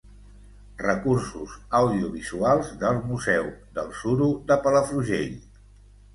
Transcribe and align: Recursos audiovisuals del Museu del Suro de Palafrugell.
Recursos 0.85 1.53
audiovisuals 1.79 2.73
del 2.85 2.99
Museu 3.11 3.53
del 3.77 3.93
Suro 4.01 4.33
de 4.51 4.61
Palafrugell. 4.67 5.39